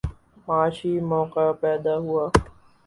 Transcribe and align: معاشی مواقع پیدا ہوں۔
معاشی 0.47 0.91
مواقع 0.99 1.47
پیدا 1.61 1.95
ہوں۔ 1.97 2.29